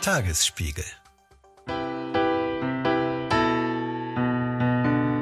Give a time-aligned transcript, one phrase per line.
[0.00, 0.84] Tagesspiegel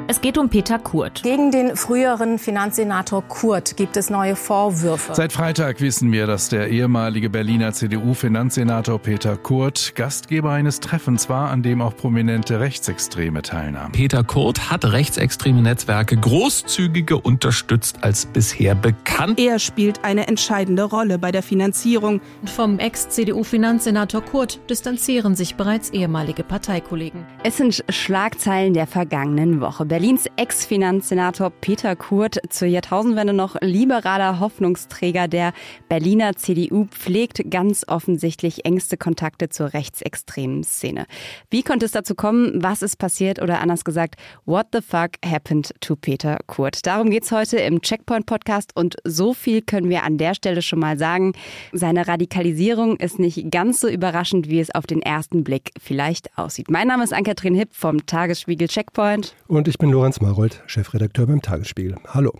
[0.09, 1.21] Es geht um Peter Kurt.
[1.21, 5.13] Gegen den früheren Finanzsenator Kurt gibt es neue Vorwürfe.
[5.13, 11.51] Seit Freitag wissen wir, dass der ehemalige Berliner CDU-Finanzsenator Peter Kurt Gastgeber eines Treffens war,
[11.51, 13.91] an dem auch prominente Rechtsextreme teilnahmen.
[13.91, 19.39] Peter Kurt hat rechtsextreme Netzwerke großzügiger unterstützt als bisher bekannt.
[19.39, 22.19] Er spielt eine entscheidende Rolle bei der Finanzierung.
[22.45, 27.27] Vom Ex-CDU-Finanzsenator Kurt distanzieren sich bereits ehemalige Parteikollegen.
[27.43, 29.85] Es sind Schlagzeilen der vergangenen Woche.
[29.99, 35.51] Berlins Ex-Finanzsenator Peter Kurt, zur Jahrtausendwende noch liberaler Hoffnungsträger der
[35.89, 41.05] Berliner CDU, pflegt ganz offensichtlich engste Kontakte zur rechtsextremen Szene.
[41.49, 42.63] Wie konnte es dazu kommen?
[42.63, 43.41] Was ist passiert?
[43.41, 46.85] Oder anders gesagt, what the fuck happened to Peter Kurt?
[46.85, 50.97] Darum geht's heute im Checkpoint-Podcast und so viel können wir an der Stelle schon mal
[50.97, 51.33] sagen.
[51.73, 56.71] Seine Radikalisierung ist nicht ganz so überraschend, wie es auf den ersten Blick vielleicht aussieht.
[56.71, 59.35] Mein Name ist Ann-Kathrin Hipp vom Tagesspiegel Checkpoint.
[59.49, 61.95] Und ich bin Lorenz Marold, Chefredakteur beim Tagesspiegel.
[62.07, 62.33] Hallo.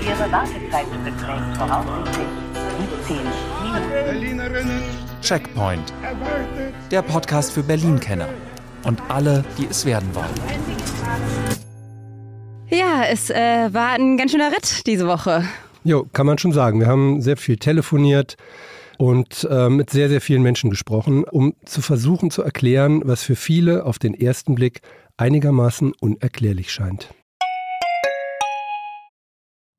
[0.00, 2.26] Ihre Wartezeit beträgt voraussichtlich
[3.06, 3.16] 17
[4.42, 4.82] Minuten.
[5.22, 5.92] Checkpoint.
[6.90, 8.28] Der Podcast für Berlin-Kenner.
[8.84, 10.26] Und alle, die es werden wollen.
[12.68, 15.44] Ja, es äh, war ein ganz schöner Ritt diese Woche.
[15.84, 16.80] Jo, kann man schon sagen.
[16.80, 18.36] Wir haben sehr viel telefoniert
[18.98, 23.36] und äh, mit sehr, sehr vielen Menschen gesprochen, um zu versuchen zu erklären, was für
[23.36, 24.80] viele auf den ersten Blick
[25.16, 27.14] einigermaßen unerklärlich scheint.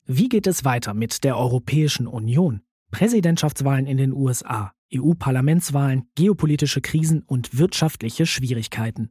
[0.06, 2.62] Wie geht es weiter mit der Europäischen Union?
[2.90, 9.10] Präsidentschaftswahlen in den USA, EU-Parlamentswahlen, geopolitische Krisen und wirtschaftliche Schwierigkeiten.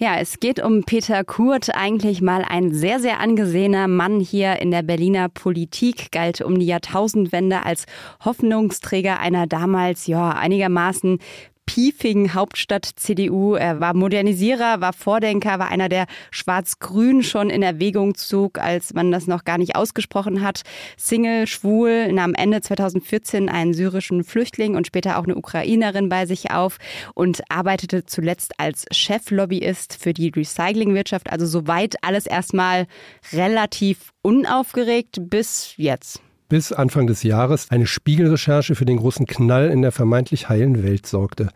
[0.00, 4.72] Ja, es geht um Peter Kurt, eigentlich mal ein sehr, sehr angesehener Mann hier in
[4.72, 7.86] der Berliner Politik, galt um die Jahrtausendwende als
[8.24, 11.20] Hoffnungsträger einer damals ja einigermaßen
[11.66, 13.54] piefigen Hauptstadt CDU.
[13.54, 19.10] Er war Modernisierer, war Vordenker, war einer, der Schwarz-Grün schon in Erwägung zog, als man
[19.10, 20.62] das noch gar nicht ausgesprochen hat.
[20.96, 26.50] Single, schwul, nahm Ende 2014 einen syrischen Flüchtling und später auch eine Ukrainerin bei sich
[26.50, 26.78] auf
[27.14, 31.30] und arbeitete zuletzt als Cheflobbyist für die Recyclingwirtschaft.
[31.30, 32.86] Also soweit alles erstmal
[33.32, 39.82] relativ unaufgeregt bis jetzt bis Anfang des Jahres eine Spiegelrecherche für den großen Knall in
[39.82, 41.50] der vermeintlich heilen Welt sorgte.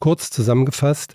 [0.00, 1.14] Kurz zusammengefasst,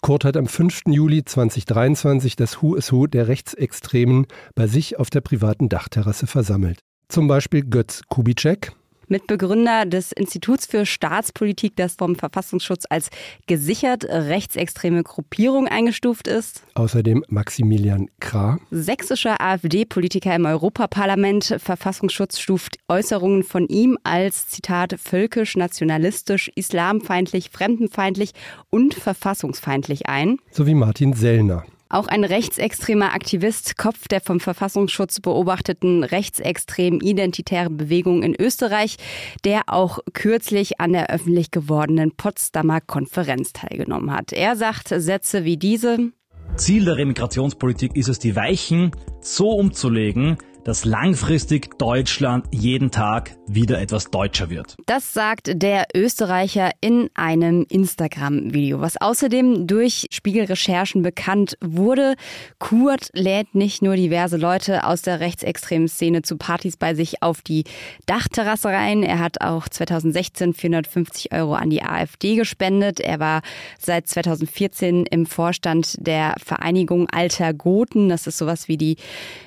[0.00, 0.82] Kurt hat am 5.
[0.86, 6.80] Juli 2023 das Who is Who der Rechtsextremen bei sich auf der privaten Dachterrasse versammelt.
[7.08, 8.72] Zum Beispiel Götz Kubitschek,
[9.08, 13.10] Mitbegründer des Instituts für Staatspolitik, das vom Verfassungsschutz als
[13.46, 16.62] gesichert rechtsextreme Gruppierung eingestuft ist.
[16.74, 18.58] Außerdem Maximilian Krah.
[18.70, 21.56] Sächsischer AfD-Politiker im Europaparlament.
[21.58, 28.32] Verfassungsschutz stuft Äußerungen von ihm als, Zitat, völkisch, nationalistisch, islamfeindlich, fremdenfeindlich
[28.70, 30.38] und verfassungsfeindlich ein.
[30.50, 31.64] Sowie Martin Sellner.
[31.90, 38.96] Auch ein rechtsextremer Aktivist, Kopf der vom Verfassungsschutz beobachteten rechtsextremen identitären Bewegung in Österreich,
[39.44, 44.32] der auch kürzlich an der öffentlich gewordenen Potsdamer Konferenz teilgenommen hat.
[44.32, 46.12] Er sagt Sätze wie diese.
[46.56, 50.36] Ziel der Remigrationspolitik ist es, die Weichen so umzulegen,
[50.68, 54.76] dass langfristig Deutschland jeden Tag wieder etwas deutscher wird.
[54.84, 62.16] Das sagt der Österreicher in einem Instagram-Video, was außerdem durch Spiegelrecherchen bekannt wurde.
[62.58, 67.40] Kurt lädt nicht nur diverse Leute aus der rechtsextremen Szene zu Partys bei sich auf
[67.40, 67.64] die
[68.04, 69.02] Dachterrasse rein.
[69.02, 73.00] Er hat auch 2016 450 Euro an die AfD gespendet.
[73.00, 73.40] Er war
[73.78, 78.10] seit 2014 im Vorstand der Vereinigung Alter Goten.
[78.10, 78.96] Das ist sowas wie die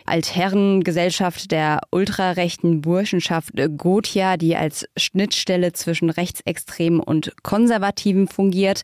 [0.07, 8.84] Altherrengesellschaft Gesellschaft der ultrarechten Burschenschaft Gotia, die als Schnittstelle zwischen Rechtsextremen und Konservativen fungiert.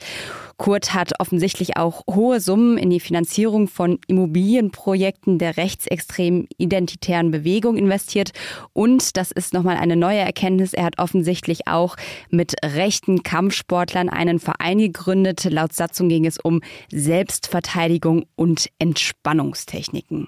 [0.58, 7.78] Kurt hat offensichtlich auch hohe Summen in die Finanzierung von Immobilienprojekten der rechtsextremen identitären Bewegung
[7.78, 8.32] investiert.
[8.74, 10.74] Und das ist nochmal eine neue Erkenntnis.
[10.74, 11.96] Er hat offensichtlich auch
[12.30, 15.46] mit rechten Kampfsportlern einen Verein gegründet.
[15.46, 16.60] Laut Satzung ging es um
[16.92, 20.28] Selbstverteidigung und Entspannungstechniken.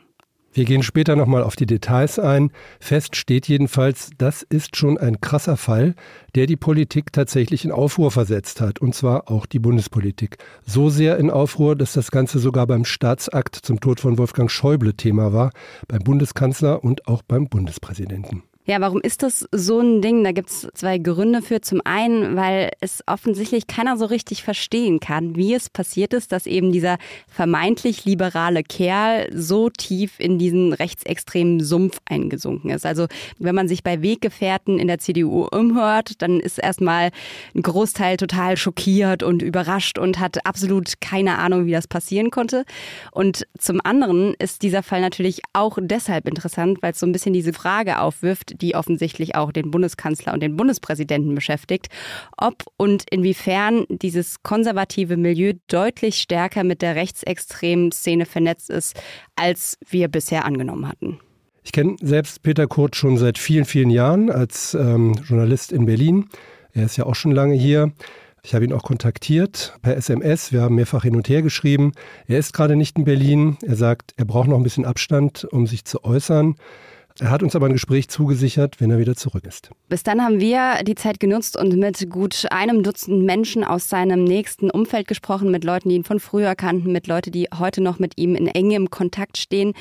[0.60, 2.52] Wir gehen später nochmal auf die Details ein.
[2.82, 5.96] Fest steht jedenfalls, das ist schon ein krasser Fall,
[6.36, 10.36] der die Politik tatsächlich in Aufruhr versetzt hat, und zwar auch die Bundespolitik.
[10.66, 14.96] So sehr in Aufruhr, dass das Ganze sogar beim Staatsakt zum Tod von Wolfgang Schäuble
[14.96, 15.52] Thema war,
[15.88, 18.44] beim Bundeskanzler und auch beim Bundespräsidenten.
[18.70, 20.24] Ja, warum ist das so ein Ding?
[20.24, 21.60] Da gibt es zwei Gründe für.
[21.60, 26.46] Zum einen, weil es offensichtlich keiner so richtig verstehen kann, wie es passiert ist, dass
[26.46, 32.86] eben dieser vermeintlich liberale Kerl so tief in diesen rechtsextremen Sumpf eingesunken ist.
[32.86, 33.08] Also
[33.40, 37.10] wenn man sich bei Weggefährten in der CDU umhört, dann ist erstmal
[37.56, 42.66] ein Großteil total schockiert und überrascht und hat absolut keine Ahnung, wie das passieren konnte.
[43.12, 47.34] Und zum anderen ist dieser Fall natürlich auch deshalb interessant, weil es so ein bisschen
[47.34, 51.88] diese Frage aufwirft, die offensichtlich auch den Bundeskanzler und den Bundespräsidenten beschäftigt,
[52.38, 59.00] ob und inwiefern dieses konservative Milieu deutlich stärker mit der rechtsextremen Szene vernetzt ist,
[59.36, 61.20] als wir bisher angenommen hatten.
[61.64, 66.30] Ich kenne selbst Peter Kurt schon seit vielen, vielen Jahren als ähm, Journalist in Berlin.
[66.72, 67.92] Er ist ja auch schon lange hier.
[68.44, 70.52] Ich habe ihn auch kontaktiert per SMS.
[70.52, 71.92] Wir haben mehrfach hin und her geschrieben.
[72.28, 73.58] Er ist gerade nicht in Berlin.
[73.66, 76.56] Er sagt, er braucht noch ein bisschen Abstand, um sich zu äußern.
[77.22, 79.72] Er hat uns aber ein Gespräch zugesichert, wenn er wieder zurück ist.
[79.90, 84.24] Bis dann haben wir die Zeit genutzt und mit gut einem Dutzend Menschen aus seinem
[84.24, 88.00] nächsten Umfeld gesprochen, mit Leuten, die ihn von früher kannten, mit Leuten, die heute noch
[88.00, 89.74] mit ihm in engem Kontakt stehen.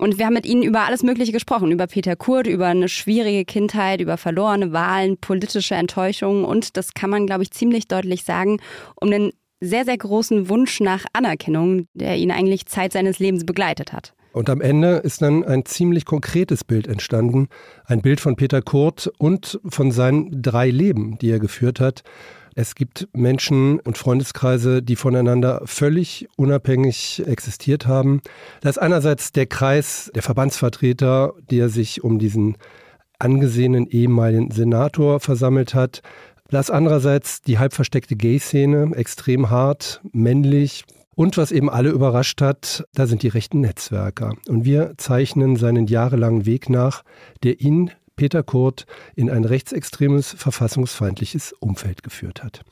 [0.00, 3.44] Und wir haben mit ihnen über alles Mögliche gesprochen, über Peter Kurt, über eine schwierige
[3.44, 8.58] Kindheit, über verlorene Wahlen, politische Enttäuschungen und, das kann man, glaube ich, ziemlich deutlich sagen,
[8.96, 13.92] um den sehr, sehr großen Wunsch nach Anerkennung, der ihn eigentlich Zeit seines Lebens begleitet
[13.92, 14.14] hat.
[14.32, 17.48] Und am Ende ist dann ein ziemlich konkretes Bild entstanden.
[17.84, 22.02] Ein Bild von Peter Kurt und von seinen drei Leben, die er geführt hat.
[22.54, 28.20] Es gibt Menschen und Freundeskreise, die voneinander völlig unabhängig existiert haben.
[28.60, 32.56] Da ist einerseits der Kreis der Verbandsvertreter, der sich um diesen
[33.18, 36.02] angesehenen ehemaligen Senator versammelt hat.
[36.48, 40.84] Da ist andererseits die halb versteckte Gay-Szene, extrem hart, männlich,
[41.20, 44.32] und was eben alle überrascht hat, da sind die rechten Netzwerker.
[44.48, 47.04] Und wir zeichnen seinen jahrelangen Weg nach,
[47.42, 48.86] der ihn, Peter Kurt,
[49.16, 52.62] in ein rechtsextremes, verfassungsfeindliches Umfeld geführt hat.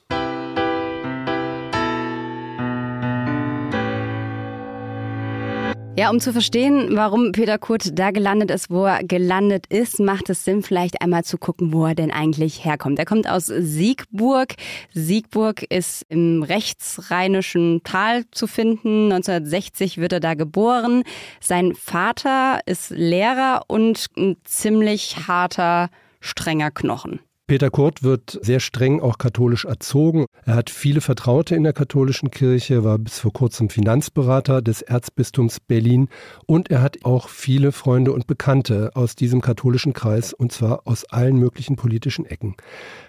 [5.99, 10.31] Ja, um zu verstehen, warum Peter Kurt da gelandet ist, wo er gelandet ist, macht
[10.31, 13.01] es Sinn, vielleicht einmal zu gucken, wo er denn eigentlich herkommt.
[13.01, 14.55] Er kommt aus Siegburg.
[14.95, 19.11] Siegburg ist im rechtsrheinischen Tal zu finden.
[19.11, 21.03] 1960 wird er da geboren.
[21.41, 25.91] Sein Vater ist Lehrer und ein ziemlich harter,
[26.21, 27.19] strenger Knochen.
[27.49, 30.27] Peter Kurt wird sehr streng auch katholisch erzogen.
[30.45, 35.59] Er hat viele Vertraute in der katholischen Kirche, war bis vor kurzem Finanzberater des Erzbistums
[35.59, 36.11] Berlin
[36.45, 41.07] und er hat auch viele Freunde und Bekannte aus diesem katholischen Kreis und zwar aus
[41.07, 42.55] allen möglichen politischen Ecken.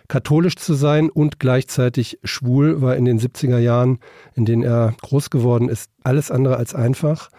[0.07, 3.99] Katholisch zu sein und gleichzeitig schwul war in den 70er Jahren,
[4.35, 7.29] in denen er groß geworden ist, alles andere als einfach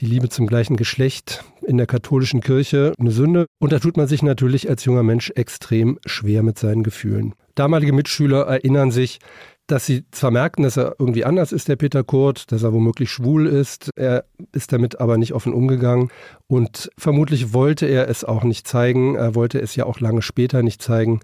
[0.00, 3.46] die Liebe zum gleichen Geschlecht in der katholischen Kirche eine Sünde.
[3.58, 7.34] Und da tut man sich natürlich als junger Mensch extrem schwer mit seinen Gefühlen.
[7.54, 9.20] Damalige Mitschüler erinnern sich,
[9.66, 13.10] dass sie zwar merkten, dass er irgendwie anders ist, der Peter Kurt, dass er womöglich
[13.10, 16.10] schwul ist, er ist damit aber nicht offen umgegangen
[16.46, 20.62] und vermutlich wollte er es auch nicht zeigen, er wollte es ja auch lange später
[20.62, 21.20] nicht zeigen.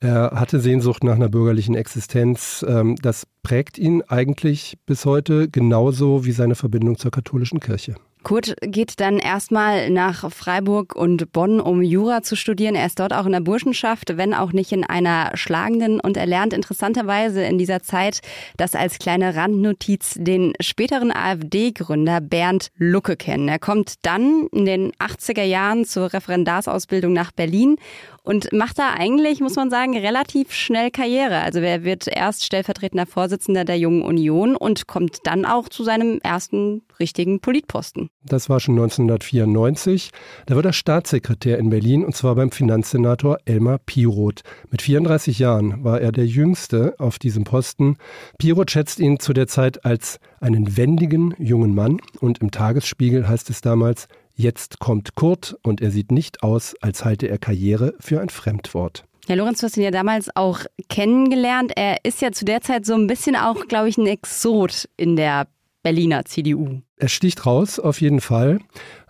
[0.00, 2.64] Er hatte Sehnsucht nach einer bürgerlichen Existenz.
[2.68, 7.94] Ähm, das prägt ihn eigentlich bis heute genauso wie seine Verbindung zur katholischen Kirche.
[8.22, 12.74] Kurt geht dann erstmal nach Freiburg und Bonn, um Jura zu studieren.
[12.74, 16.00] Er ist dort auch in der Burschenschaft, wenn auch nicht in einer schlagenden.
[16.00, 18.20] Und er lernt interessanterweise in dieser Zeit,
[18.56, 23.48] das als kleine Randnotiz, den späteren AfD-Gründer Bernd Lucke kennen.
[23.48, 27.76] Er kommt dann in den 80er Jahren zur Referendarsausbildung nach Berlin
[28.22, 31.40] und macht da eigentlich, muss man sagen, relativ schnell Karriere.
[31.40, 36.20] Also er wird erst stellvertretender Vorsitzender der Jungen Union und kommt dann auch zu seinem
[36.22, 38.10] ersten richtigen Politposten.
[38.24, 40.10] Das war schon 1994.
[40.46, 44.42] Da wird er Staatssekretär in Berlin und zwar beim Finanzsenator Elmar Piroth.
[44.70, 47.96] Mit 34 Jahren war er der Jüngste auf diesem Posten.
[48.38, 53.50] Piroth schätzt ihn zu der Zeit als einen wendigen jungen Mann und im Tagesspiegel heißt
[53.50, 58.20] es damals, Jetzt kommt Kurt und er sieht nicht aus, als halte er Karriere für
[58.20, 59.04] ein Fremdwort.
[59.26, 61.72] Herr Lorenz, du hast ihn ja damals auch kennengelernt.
[61.76, 65.14] Er ist ja zu der Zeit so ein bisschen auch, glaube ich, ein Exot in
[65.14, 65.46] der
[65.82, 66.80] Berliner CDU.
[66.96, 68.60] Er sticht raus, auf jeden Fall.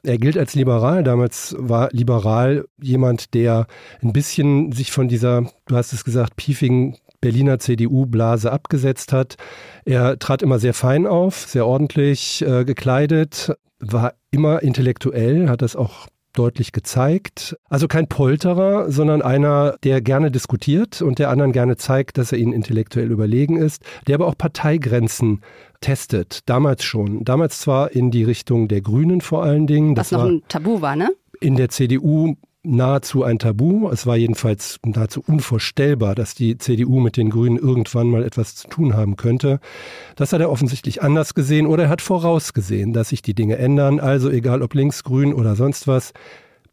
[0.02, 1.04] Er gilt als liberal.
[1.04, 3.66] Damals war liberal jemand, der
[4.02, 9.36] ein bisschen sich von dieser, du hast es gesagt, piefigen Berliner CDU-Blase abgesetzt hat.
[9.86, 15.74] Er trat immer sehr fein auf, sehr ordentlich äh, gekleidet, war immer intellektuell, hat das
[15.74, 17.56] auch deutlich gezeigt.
[17.68, 22.38] Also kein Polterer, sondern einer, der gerne diskutiert und der anderen gerne zeigt, dass er
[22.38, 25.42] ihnen intellektuell überlegen ist, der aber auch Parteigrenzen
[25.80, 27.24] testet, damals schon.
[27.24, 29.96] Damals zwar in die Richtung der Grünen vor allen Dingen.
[29.96, 31.10] Was noch ein Tabu war, ne?
[31.40, 33.88] In der CDU nahezu ein Tabu.
[33.90, 38.68] Es war jedenfalls nahezu unvorstellbar, dass die CDU mit den Grünen irgendwann mal etwas zu
[38.68, 39.60] tun haben könnte.
[40.16, 43.98] Das hat er offensichtlich anders gesehen oder er hat vorausgesehen, dass sich die Dinge ändern.
[43.98, 46.12] Also egal ob links, grün oder sonst was,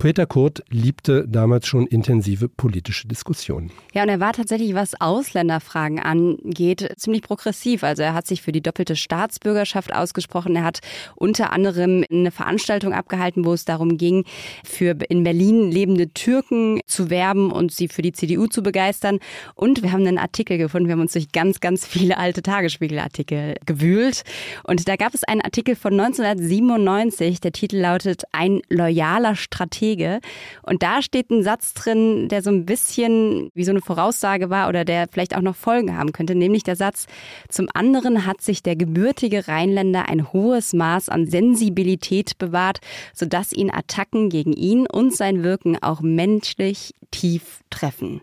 [0.01, 3.70] Peter Kurt liebte damals schon intensive politische Diskussionen.
[3.94, 7.84] Ja, und er war tatsächlich, was Ausländerfragen angeht, ziemlich progressiv.
[7.84, 10.56] Also er hat sich für die doppelte Staatsbürgerschaft ausgesprochen.
[10.56, 10.79] Er hat
[11.15, 14.24] unter anderem eine Veranstaltung abgehalten, wo es darum ging,
[14.63, 19.20] für in Berlin lebende Türken zu werben und sie für die CDU zu begeistern.
[19.53, 20.88] Und wir haben einen Artikel gefunden.
[20.88, 24.24] Wir haben uns durch ganz, ganz viele alte Tagesspiegelartikel gewühlt.
[24.63, 27.41] Und da gab es einen Artikel von 1997.
[27.41, 30.19] Der Titel lautet Ein loyaler Stratege Wege.
[30.62, 34.69] Und da steht ein Satz drin, der so ein bisschen wie so eine Voraussage war
[34.69, 37.08] oder der vielleicht auch noch Folgen haben könnte, nämlich der Satz,
[37.50, 42.79] zum anderen hat sich der gebürtige Rheinländer ein hohes Maß an Sensibilität bewahrt,
[43.13, 48.22] sodass ihn Attacken gegen ihn und sein Wirken auch menschlich tief treffen.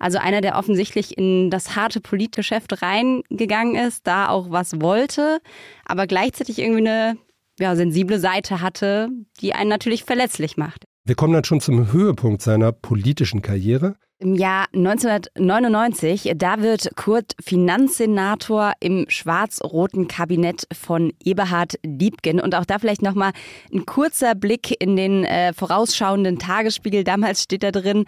[0.00, 5.40] Also einer, der offensichtlich in das harte Politgeschäft reingegangen ist, da auch was wollte,
[5.84, 7.16] aber gleichzeitig irgendwie eine
[7.58, 9.08] ja, sensible Seite hatte,
[9.40, 10.84] die einen natürlich verletzlich macht.
[11.06, 13.96] Wir kommen dann schon zum Höhepunkt seiner politischen Karriere.
[14.20, 22.40] Im Jahr 1999, da wird Kurt Finanzsenator im schwarz-roten Kabinett von Eberhard Diebken.
[22.40, 23.32] Und auch da vielleicht nochmal
[23.70, 27.04] ein kurzer Blick in den äh, vorausschauenden Tagesspiegel.
[27.04, 28.06] Damals steht da drin,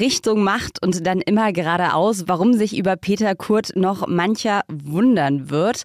[0.00, 5.84] Richtung Macht und dann immer geradeaus, warum sich über Peter Kurt noch mancher wundern wird.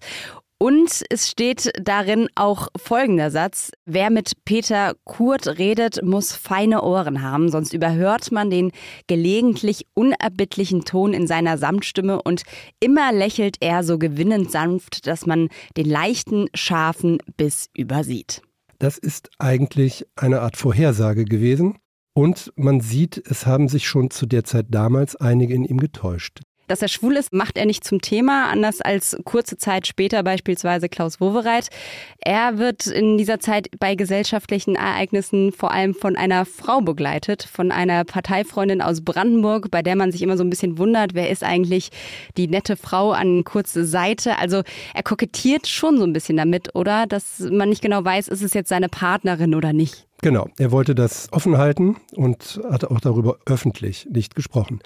[0.62, 3.70] Und es steht darin auch folgender Satz.
[3.86, 8.70] Wer mit Peter Kurt redet, muss feine Ohren haben, sonst überhört man den
[9.06, 12.42] gelegentlich unerbittlichen Ton in seiner Samtstimme und
[12.78, 15.48] immer lächelt er so gewinnend sanft, dass man
[15.78, 18.42] den leichten, scharfen Biss übersieht.
[18.78, 21.78] Das ist eigentlich eine Art Vorhersage gewesen.
[22.12, 26.40] Und man sieht, es haben sich schon zu der Zeit damals einige in ihm getäuscht.
[26.70, 30.88] Dass er schwul ist, macht er nicht zum Thema, anders als kurze Zeit später beispielsweise
[30.88, 31.68] Klaus Wowereit.
[32.20, 37.72] Er wird in dieser Zeit bei gesellschaftlichen Ereignissen vor allem von einer Frau begleitet, von
[37.72, 41.42] einer Parteifreundin aus Brandenburg, bei der man sich immer so ein bisschen wundert, wer ist
[41.42, 41.90] eigentlich
[42.36, 44.38] die nette Frau an kurze Seite.
[44.38, 44.62] Also
[44.94, 47.08] er kokettiert schon so ein bisschen damit, oder?
[47.08, 50.06] Dass man nicht genau weiß, ist es jetzt seine Partnerin oder nicht.
[50.22, 54.80] Genau, er wollte das offen halten und hat auch darüber öffentlich nicht gesprochen.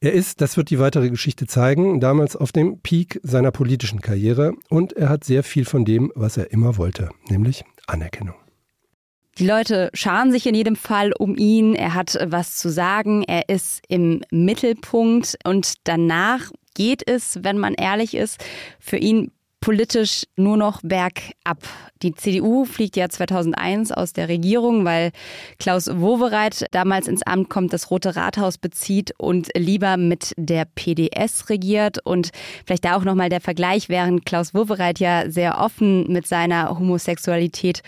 [0.00, 4.52] Er ist, das wird die weitere Geschichte zeigen, damals auf dem Peak seiner politischen Karriere
[4.68, 8.36] und er hat sehr viel von dem, was er immer wollte, nämlich Anerkennung.
[9.38, 11.74] Die Leute scharen sich in jedem Fall um ihn.
[11.76, 13.22] Er hat was zu sagen.
[13.22, 18.44] Er ist im Mittelpunkt und danach geht es, wenn man ehrlich ist,
[18.80, 21.58] für ihn politisch nur noch bergab.
[22.02, 25.10] Die CDU fliegt ja 2001 aus der Regierung, weil
[25.58, 31.48] Klaus Wowereit damals ins Amt kommt, das Rote Rathaus bezieht und lieber mit der PDS
[31.50, 31.98] regiert.
[32.04, 32.30] Und
[32.66, 37.82] vielleicht da auch nochmal der Vergleich, während Klaus Wowereit ja sehr offen mit seiner Homosexualität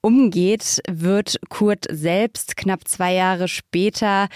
[0.00, 4.28] umgeht, wird Kurt selbst knapp zwei Jahre später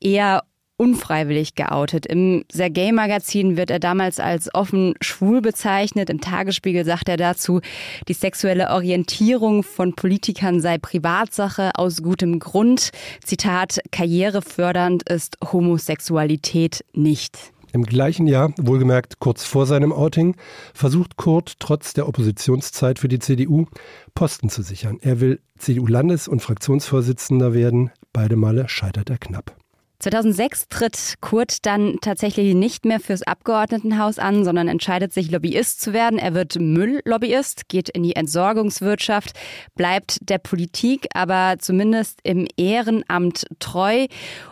[0.00, 0.42] eher
[0.78, 2.06] unfreiwillig geoutet.
[2.06, 6.08] Im Sergei-Magazin wird er damals als offen schwul bezeichnet.
[6.08, 7.60] Im Tagesspiegel sagt er dazu,
[8.06, 12.90] die sexuelle Orientierung von Politikern sei Privatsache aus gutem Grund.
[13.24, 17.52] Zitat, karrierefördernd ist Homosexualität nicht.
[17.72, 20.36] Im gleichen Jahr, wohlgemerkt kurz vor seinem Outing,
[20.72, 23.66] versucht Kurt trotz der Oppositionszeit für die CDU
[24.14, 24.98] Posten zu sichern.
[25.02, 27.90] Er will CDU-Landes- und Fraktionsvorsitzender werden.
[28.12, 29.54] Beide Male scheitert er knapp.
[30.00, 35.92] 2006 tritt Kurt dann tatsächlich nicht mehr fürs Abgeordnetenhaus an, sondern entscheidet sich, Lobbyist zu
[35.92, 36.20] werden.
[36.20, 39.32] Er wird Mülllobbyist, geht in die Entsorgungswirtschaft,
[39.74, 44.06] bleibt der Politik, aber zumindest im Ehrenamt treu.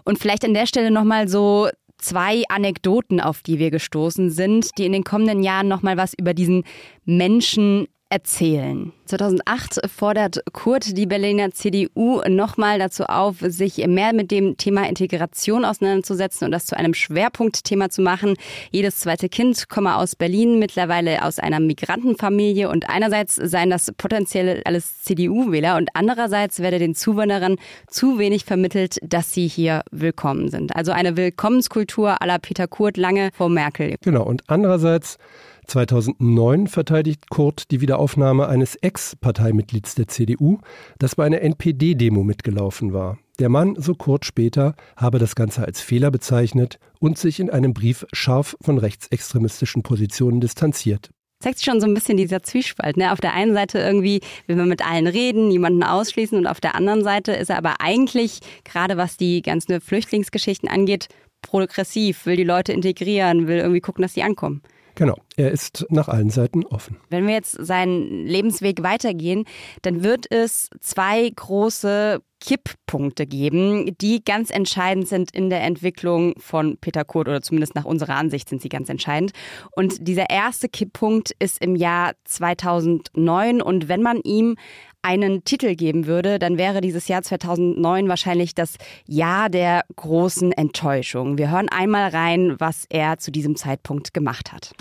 [0.05, 4.87] Und vielleicht an der Stelle nochmal so zwei Anekdoten, auf die wir gestoßen sind, die
[4.87, 6.65] in den kommenden Jahren nochmal was über diesen
[7.05, 8.93] Menschen erzählen.
[9.07, 15.65] 2008 fordert Kurt die Berliner CDU nochmal dazu auf, sich mehr mit dem Thema Integration
[15.65, 18.35] auseinanderzusetzen und das zu einem Schwerpunktthema zu machen.
[18.71, 24.63] Jedes zweite Kind komme aus Berlin, mittlerweile aus einer Migrantenfamilie und einerseits seien das potenziell
[24.65, 27.57] alles CDU-Wähler und andererseits werde den Zuwanderern
[27.89, 30.75] zu wenig vermittelt, dass sie hier willkommen sind.
[30.75, 33.97] Also eine Willkommenskultur aller Peter Kurt lange vor Merkel.
[34.03, 35.19] Genau, und andererseits
[35.67, 40.59] 2009 verteidigt Kurt die Wiederaufnahme eines Ex-Parteimitglieds der CDU,
[40.99, 43.19] das bei einer NPD-Demo mitgelaufen war.
[43.39, 47.75] Der Mann, so Kurt später, habe das Ganze als Fehler bezeichnet und sich in einem
[47.75, 52.97] Brief scharf von rechtsextremistischen Positionen distanziert zeigt sich schon so ein bisschen dieser Zwiespalt.
[52.97, 53.13] Ne?
[53.13, 56.75] Auf der einen Seite irgendwie will man mit allen reden, niemanden ausschließen und auf der
[56.75, 61.09] anderen Seite ist er aber eigentlich, gerade was die ganzen Flüchtlingsgeschichten angeht,
[61.43, 64.63] progressiv, will die Leute integrieren, will irgendwie gucken, dass sie ankommen.
[64.97, 66.97] Genau, er ist nach allen Seiten offen.
[67.11, 69.45] Wenn wir jetzt seinen Lebensweg weitergehen,
[69.83, 76.79] dann wird es zwei große Kipppunkte geben, die ganz entscheidend sind in der Entwicklung von
[76.79, 79.33] Peter Kurt oder zumindest nach unserer Ansicht sind sie ganz entscheidend.
[79.73, 84.57] Und dieser erste Kipppunkt ist im Jahr 2009 und wenn man ihm
[85.03, 88.77] einen Titel geben würde, dann wäre dieses Jahr 2009 wahrscheinlich das
[89.07, 91.39] Jahr der großen Enttäuschung.
[91.39, 94.73] Wir hören einmal rein, was er zu diesem Zeitpunkt gemacht hat.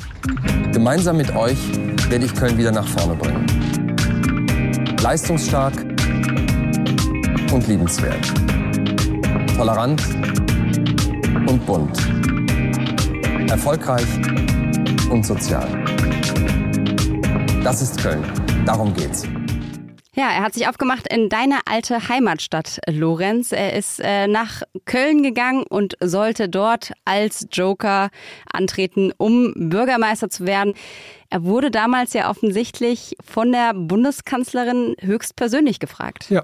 [0.73, 1.57] Gemeinsam mit euch
[2.09, 3.45] werde ich Köln wieder nach vorne bringen.
[5.01, 5.73] Leistungsstark
[7.53, 8.33] und liebenswert.
[9.55, 10.01] Tolerant
[11.47, 11.97] und bunt.
[13.49, 14.07] Erfolgreich
[15.09, 15.67] und sozial.
[17.63, 18.23] Das ist Köln.
[18.65, 19.23] Darum geht's.
[20.17, 23.51] Ja, er hat sich aufgemacht in deine alte Heimatstadt, Lorenz.
[23.51, 28.09] Er ist äh, nach Köln gegangen und sollte dort als Joker
[28.49, 30.73] antreten, um Bürgermeister zu werden.
[31.29, 36.29] Er wurde damals ja offensichtlich von der Bundeskanzlerin höchstpersönlich gefragt.
[36.29, 36.43] Ja,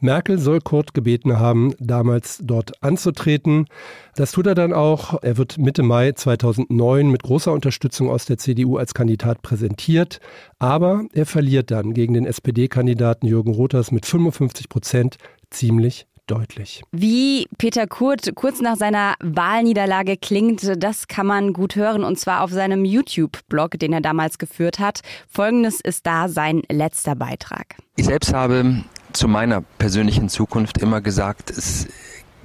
[0.00, 3.66] Merkel soll Kurt gebeten haben, damals dort anzutreten.
[4.14, 5.22] Das tut er dann auch.
[5.22, 10.20] Er wird Mitte Mai 2009 mit großer Unterstützung aus der CDU als Kandidat präsentiert.
[10.58, 15.16] Aber er verliert dann gegen den SPD-Kandidaten Jürgen Rothers mit 55 Prozent
[15.50, 16.82] ziemlich deutlich.
[16.92, 22.42] Wie Peter Kurt kurz nach seiner Wahlniederlage klingt, das kann man gut hören und zwar
[22.42, 25.00] auf seinem YouTube-Blog, den er damals geführt hat.
[25.28, 27.76] Folgendes ist da sein letzter Beitrag.
[27.96, 31.88] Ich selbst habe zu meiner persönlichen Zukunft immer gesagt, es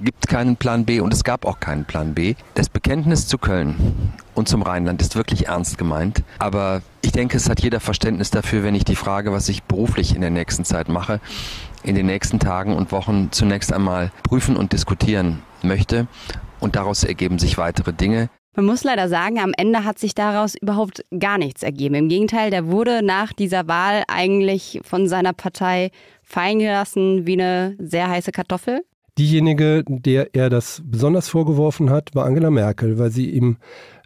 [0.00, 2.34] gibt keinen Plan B und es gab auch keinen Plan B.
[2.54, 6.22] Das Bekenntnis zu Köln und zum Rheinland ist wirklich ernst gemeint.
[6.38, 10.14] Aber ich denke, es hat jeder Verständnis dafür, wenn ich die Frage, was ich beruflich
[10.14, 11.20] in der nächsten Zeit mache,
[11.86, 16.06] in den nächsten Tagen und Wochen zunächst einmal prüfen und diskutieren möchte.
[16.60, 18.28] Und daraus ergeben sich weitere Dinge.
[18.56, 21.94] Man muss leider sagen, am Ende hat sich daraus überhaupt gar nichts ergeben.
[21.94, 25.90] Im Gegenteil, der wurde nach dieser Wahl eigentlich von seiner Partei
[26.22, 28.80] fallen gelassen wie eine sehr heiße Kartoffel.
[29.18, 33.58] Diejenige, der er das besonders vorgeworfen hat, war Angela Merkel, weil sie ihm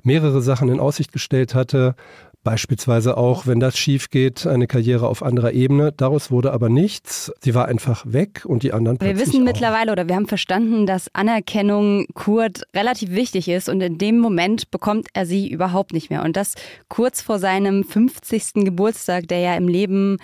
[0.02, 1.94] mehrere Sachen in Aussicht gestellt hatte,
[2.42, 5.92] Beispielsweise auch, wenn das schief geht, eine Karriere auf anderer Ebene.
[5.92, 7.30] Daraus wurde aber nichts.
[7.40, 11.14] Sie war einfach weg und die anderen Wir wissen mittlerweile oder wir haben verstanden, dass
[11.14, 16.22] Anerkennung Kurt relativ wichtig ist und in dem Moment bekommt er sie überhaupt nicht mehr.
[16.22, 16.54] Und das
[16.88, 18.64] kurz vor seinem 50.
[18.64, 20.16] Geburtstag, der ja im Leben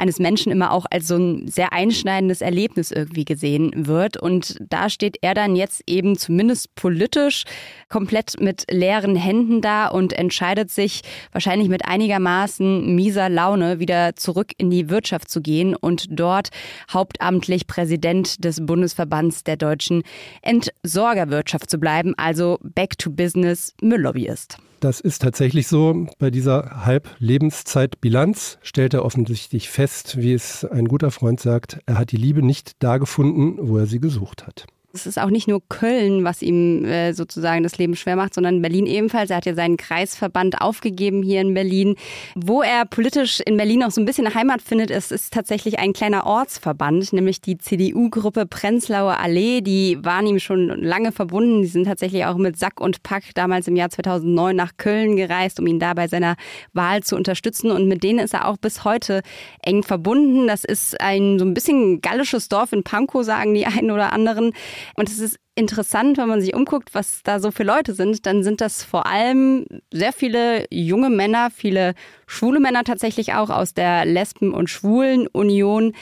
[0.00, 4.16] eines Menschen immer auch als so ein sehr einschneidendes Erlebnis irgendwie gesehen wird.
[4.16, 7.44] Und da steht er dann jetzt eben zumindest politisch
[7.88, 14.52] komplett mit leeren Händen da und entscheidet sich wahrscheinlich mit einigermaßen mieser Laune wieder zurück
[14.56, 16.48] in die Wirtschaft zu gehen und dort
[16.90, 20.02] hauptamtlich Präsident des Bundesverbands der deutschen
[20.42, 24.58] Entsorgerwirtschaft zu bleiben, also Back to Business Mülllobbyist.
[24.80, 26.06] Das ist tatsächlich so.
[26.18, 32.12] Bei dieser Halblebenszeitbilanz stellt er offensichtlich fest, wie es ein guter Freund sagt, er hat
[32.12, 34.66] die Liebe nicht da gefunden, wo er sie gesucht hat.
[34.92, 38.60] Es ist auch nicht nur Köln, was ihm äh, sozusagen das Leben schwer macht, sondern
[38.60, 39.30] Berlin ebenfalls.
[39.30, 41.94] Er hat ja seinen Kreisverband aufgegeben hier in Berlin.
[42.34, 45.92] Wo er politisch in Berlin auch so ein bisschen Heimat findet, ist, ist tatsächlich ein
[45.92, 49.60] kleiner Ortsverband, nämlich die CDU-Gruppe Prenzlauer Allee.
[49.60, 51.62] Die waren ihm schon lange verbunden.
[51.62, 55.60] Die sind tatsächlich auch mit Sack und Pack damals im Jahr 2009 nach Köln gereist,
[55.60, 56.34] um ihn da bei seiner
[56.72, 57.70] Wahl zu unterstützen.
[57.70, 59.22] Und mit denen ist er auch bis heute
[59.62, 60.48] eng verbunden.
[60.48, 64.52] Das ist ein so ein bisschen gallisches Dorf in Pankow, sagen die einen oder anderen.
[64.94, 68.42] Und es ist interessant, wenn man sich umguckt, was da so für Leute sind, dann
[68.42, 71.94] sind das vor allem sehr viele junge Männer, viele
[72.26, 75.94] schwule Männer tatsächlich auch aus der Lesben- und Schwulen-Union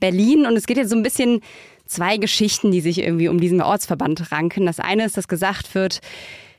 [0.00, 0.46] Berlin.
[0.46, 1.40] Und es geht jetzt so ein bisschen
[1.86, 4.66] zwei Geschichten, die sich irgendwie um diesen Ortsverband ranken.
[4.66, 6.00] Das eine ist, dass gesagt wird,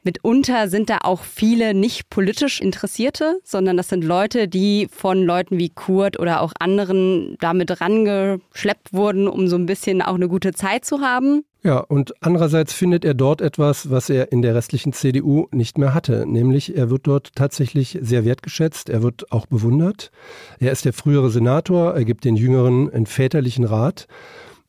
[0.06, 5.58] Mitunter sind da auch viele nicht politisch Interessierte, sondern das sind Leute, die von Leuten
[5.58, 10.54] wie Kurt oder auch anderen damit rangeschleppt wurden, um so ein bisschen auch eine gute
[10.54, 11.44] Zeit zu haben.
[11.63, 15.96] Ja, und andererseits findet er dort etwas, was er in der restlichen CDU nicht mehr
[15.96, 20.12] hatte, nämlich er wird dort tatsächlich sehr wertgeschätzt, er wird auch bewundert.
[20.60, 24.06] Er ist der frühere Senator, er gibt den Jüngeren einen väterlichen Rat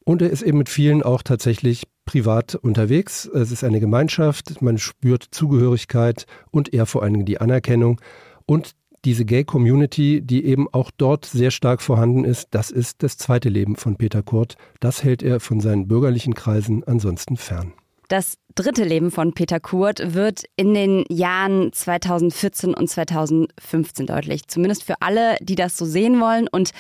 [0.04, 3.26] und er ist eben mit vielen auch tatsächlich privat unterwegs.
[3.26, 8.00] Es ist eine Gemeinschaft, man spürt Zugehörigkeit und er vor allen Dingen die Anerkennung.
[8.46, 13.48] Und diese Gay-Community, die eben auch dort sehr stark vorhanden ist, das ist das zweite
[13.48, 14.56] Leben von Peter Kurt.
[14.80, 17.72] Das hält er von seinen bürgerlichen Kreisen ansonsten fern.
[18.08, 24.46] Das dritte Leben von Peter Kurt wird in den Jahren 2014 und 2015 deutlich.
[24.48, 26.48] Zumindest für alle, die das so sehen wollen.
[26.48, 26.70] Und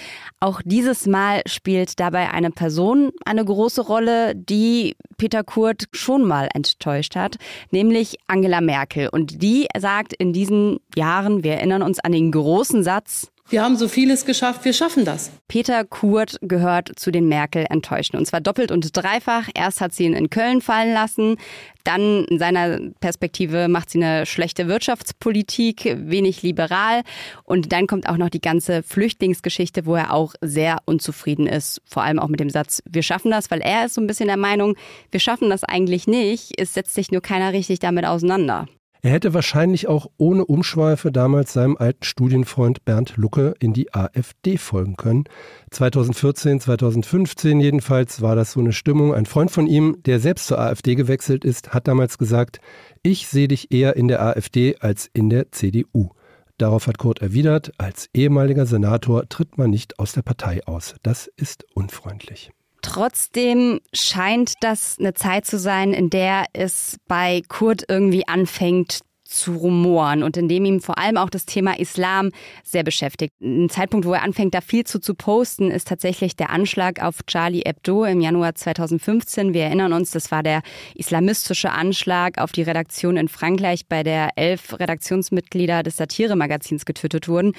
[0.40, 6.48] auch dieses Mal spielt dabei eine Person eine große Rolle, die Peter Kurt schon mal
[6.54, 7.36] enttäuscht hat,
[7.70, 9.08] nämlich Angela Merkel.
[9.08, 13.76] Und die sagt in diesen Jahren, wir erinnern uns an den großen Satz, wir haben
[13.76, 15.30] so vieles geschafft, wir schaffen das.
[15.46, 18.18] Peter Kurt gehört zu den Merkel-Enttäuschten.
[18.18, 19.48] Und zwar doppelt und dreifach.
[19.54, 21.36] Erst hat sie ihn in Köln fallen lassen.
[21.84, 27.02] Dann in seiner Perspektive macht sie eine schlechte Wirtschaftspolitik, wenig liberal.
[27.44, 31.80] Und dann kommt auch noch die ganze Flüchtlingsgeschichte, wo er auch sehr unzufrieden ist.
[31.84, 34.26] Vor allem auch mit dem Satz, wir schaffen das, weil er ist so ein bisschen
[34.26, 34.74] der Meinung,
[35.12, 36.60] wir schaffen das eigentlich nicht.
[36.60, 38.66] Es setzt sich nur keiner richtig damit auseinander.
[39.06, 44.58] Er hätte wahrscheinlich auch ohne Umschweife damals seinem alten Studienfreund Bernd Lucke in die AfD
[44.58, 45.26] folgen können.
[45.70, 49.14] 2014, 2015 jedenfalls war das so eine Stimmung.
[49.14, 52.58] Ein Freund von ihm, der selbst zur AfD gewechselt ist, hat damals gesagt,
[53.04, 56.10] ich sehe dich eher in der AfD als in der CDU.
[56.58, 60.96] Darauf hat Kurt erwidert, als ehemaliger Senator tritt man nicht aus der Partei aus.
[61.04, 62.50] Das ist unfreundlich.
[62.86, 69.56] Trotzdem scheint das eine Zeit zu sein, in der es bei Kurt irgendwie anfängt zu
[69.56, 72.30] rumoren und in dem ihm vor allem auch das Thema Islam
[72.62, 73.32] sehr beschäftigt.
[73.42, 77.26] Ein Zeitpunkt, wo er anfängt, da viel zu, zu posten, ist tatsächlich der Anschlag auf
[77.26, 79.52] Charlie Hebdo im Januar 2015.
[79.52, 80.62] Wir erinnern uns, das war der
[80.94, 87.52] islamistische Anschlag auf die Redaktion in Frankreich, bei der elf Redaktionsmitglieder des Satire-Magazins getötet wurden.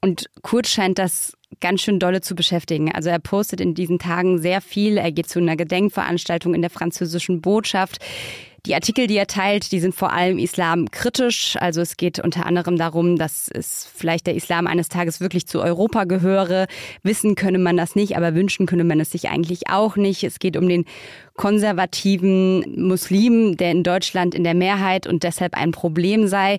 [0.00, 2.92] Und Kurt scheint das ganz schön dolle zu beschäftigen.
[2.92, 4.96] Also er postet in diesen Tagen sehr viel.
[4.96, 7.98] Er geht zu einer Gedenkveranstaltung in der französischen Botschaft.
[8.66, 11.56] Die Artikel, die er teilt, die sind vor allem islamkritisch.
[11.60, 15.62] Also es geht unter anderem darum, dass es vielleicht der Islam eines Tages wirklich zu
[15.62, 16.66] Europa gehöre.
[17.02, 20.24] Wissen könne man das nicht, aber wünschen könne man es sich eigentlich auch nicht.
[20.24, 20.84] Es geht um den
[21.36, 26.58] konservativen Muslim, der in Deutschland in der Mehrheit und deshalb ein Problem sei.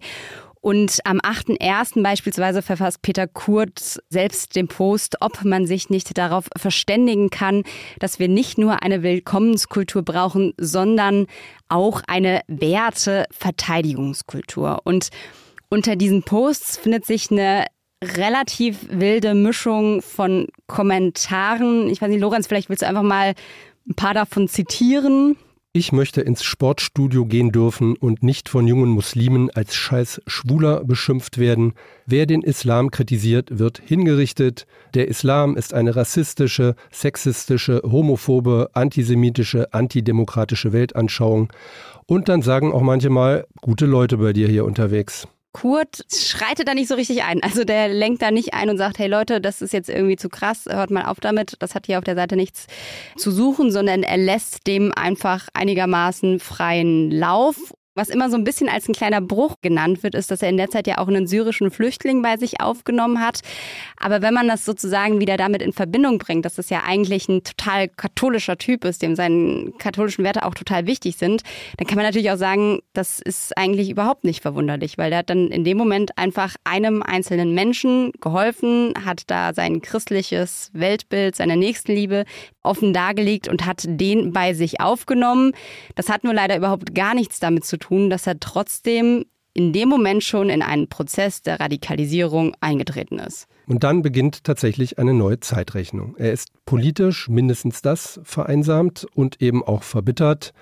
[0.61, 2.03] Und am 8.1.
[2.03, 7.63] beispielsweise verfasst Peter Kurt selbst den Post, ob man sich nicht darauf verständigen kann,
[7.99, 11.27] dass wir nicht nur eine Willkommenskultur brauchen, sondern
[11.69, 14.81] auch eine Werteverteidigungskultur.
[14.83, 15.07] Und
[15.69, 17.63] unter diesen Posts findet sich eine
[18.03, 21.89] relativ wilde Mischung von Kommentaren.
[21.89, 23.33] Ich weiß nicht, Lorenz, vielleicht willst du einfach mal
[23.87, 25.37] ein paar davon zitieren.
[25.71, 31.37] Ich möchte ins Sportstudio gehen dürfen und nicht von jungen Muslimen als scheiß Schwuler beschimpft
[31.37, 31.73] werden.
[32.07, 34.65] Wer den Islam kritisiert, wird hingerichtet.
[34.95, 41.53] Der Islam ist eine rassistische, sexistische, homophobe, antisemitische, antidemokratische Weltanschauung.
[42.07, 45.27] Und dann sagen auch manche mal, gute Leute bei dir hier unterwegs.
[45.51, 47.41] Kurt schreitet da nicht so richtig ein.
[47.41, 50.29] Also der lenkt da nicht ein und sagt, hey Leute, das ist jetzt irgendwie zu
[50.29, 52.67] krass, hört mal auf damit, das hat hier auf der Seite nichts
[53.17, 58.69] zu suchen, sondern er lässt dem einfach einigermaßen freien Lauf was immer so ein bisschen
[58.69, 61.27] als ein kleiner Bruch genannt wird, ist, dass er in der Zeit ja auch einen
[61.27, 63.41] syrischen Flüchtling bei sich aufgenommen hat.
[63.97, 67.43] Aber wenn man das sozusagen wieder damit in Verbindung bringt, dass das ja eigentlich ein
[67.43, 71.43] total katholischer Typ ist, dem seine katholischen Werte auch total wichtig sind,
[71.77, 75.29] dann kann man natürlich auch sagen, das ist eigentlich überhaupt nicht verwunderlich, weil er hat
[75.29, 81.57] dann in dem Moment einfach einem einzelnen Menschen geholfen, hat da sein christliches Weltbild, seine
[81.57, 82.23] Nächstenliebe
[82.63, 85.53] offen dargelegt und hat den bei sich aufgenommen.
[85.95, 89.89] Das hat nur leider überhaupt gar nichts damit zu tun, dass er trotzdem in dem
[89.89, 93.47] Moment schon in einen Prozess der Radikalisierung eingetreten ist.
[93.67, 96.15] Und dann beginnt tatsächlich eine neue Zeitrechnung.
[96.17, 100.53] Er ist politisch mindestens das vereinsamt und eben auch verbittert.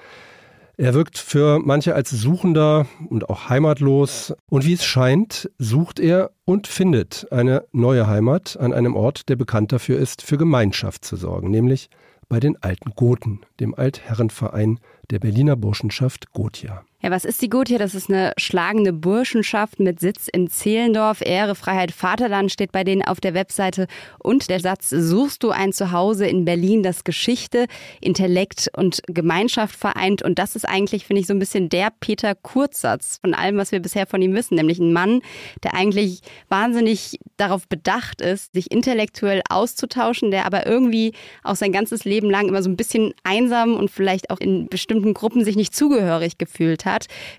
[0.79, 4.33] Er wirkt für manche als Suchender und auch heimatlos.
[4.49, 9.37] Und wie es scheint, sucht er und findet eine neue Heimat an einem Ort, der
[9.37, 11.89] bekannt dafür ist, für Gemeinschaft zu sorgen, nämlich
[12.29, 16.83] bei den alten Goten, dem Altherrenverein der Berliner Burschenschaft Gotia.
[16.99, 17.77] Ja, was ist die Gotia?
[17.77, 21.21] Das ist eine schlagende Burschenschaft mit Sitz in Zehlendorf.
[21.21, 23.85] Ehre, Freiheit, Vaterland steht bei denen auf der Webseite.
[24.17, 27.67] Und der Satz, suchst du ein Zuhause in Berlin, das Geschichte,
[28.01, 30.23] Intellekt und Gemeinschaft vereint.
[30.23, 33.71] Und das ist eigentlich, finde ich, so ein bisschen der Peter Kurzsatz von allem, was
[33.71, 34.55] wir bisher von ihm wissen.
[34.55, 35.21] Nämlich ein Mann,
[35.63, 42.05] der eigentlich wahnsinnig darauf bedacht ist, sich intellektuell auszutauschen, der aber irgendwie auch sein ganzes
[42.05, 45.75] Leben lang immer so ein bisschen einsam und vielleicht auch in bestimmten Gruppen sich nicht
[45.75, 46.86] zugehörig gefühlt hat,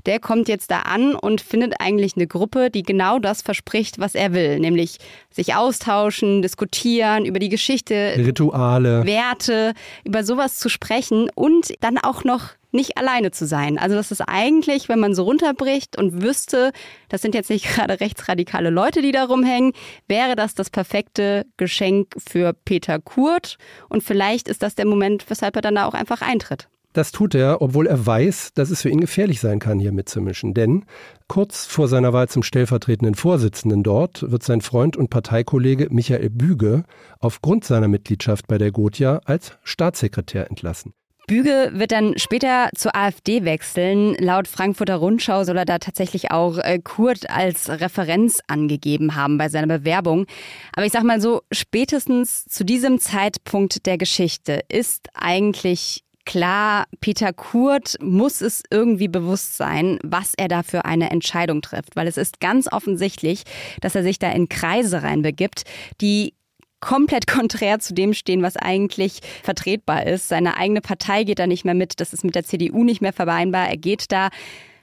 [0.07, 4.15] der kommt jetzt da an und findet eigentlich eine Gruppe, die genau das verspricht, was
[4.15, 4.99] er will, nämlich
[5.31, 12.25] sich austauschen, diskutieren über die Geschichte, Rituale, Werte, über sowas zu sprechen und dann auch
[12.25, 13.79] noch nicht alleine zu sein.
[13.79, 16.73] Also das ist eigentlich, wenn man so runterbricht und wüsste,
[17.09, 19.73] das sind jetzt nicht gerade rechtsradikale Leute, die da rumhängen,
[20.07, 23.57] wäre das das perfekte Geschenk für Peter Kurt.
[23.89, 26.69] Und vielleicht ist das der Moment, weshalb er dann da auch einfach eintritt.
[26.99, 30.53] Das tut er, obwohl er weiß, dass es für ihn gefährlich sein kann, hier mitzumischen.
[30.53, 30.85] Denn
[31.29, 36.83] kurz vor seiner Wahl zum stellvertretenden Vorsitzenden dort wird sein Freund und Parteikollege Michael Büge
[37.21, 40.93] aufgrund seiner Mitgliedschaft bei der Gotia als Staatssekretär entlassen.
[41.29, 44.17] Büge wird dann später zur AfD wechseln.
[44.19, 49.49] Laut Frankfurter Rundschau soll er da tatsächlich auch äh, Kurt als Referenz angegeben haben bei
[49.49, 50.27] seiner Bewerbung.
[50.73, 57.33] Aber ich sag mal so, spätestens zu diesem Zeitpunkt der Geschichte ist eigentlich klar, Peter
[57.33, 62.19] Kurt muss es irgendwie bewusst sein, was er da für eine Entscheidung trifft, weil es
[62.19, 63.45] ist ganz offensichtlich,
[63.81, 65.65] dass er sich da in Kreise reinbegibt,
[66.03, 66.35] die
[66.81, 70.29] komplett konträr zu dem stehen, was eigentlich vertretbar ist.
[70.29, 73.15] Seine eigene Partei geht da nicht mehr mit, das ist mit der CDU nicht mehr
[73.15, 73.67] vereinbar.
[73.67, 74.29] Er geht da